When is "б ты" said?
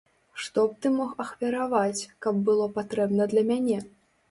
0.69-0.91